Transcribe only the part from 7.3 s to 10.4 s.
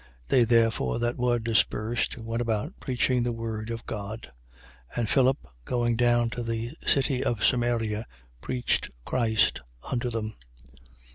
Samaria, preached Christ unto them.